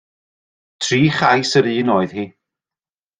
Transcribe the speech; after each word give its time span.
Tri 0.81 1.01
chais 1.17 1.51
yr 1.59 1.67
un 1.73 1.91
oedd 1.95 2.11
hi. 2.17 2.25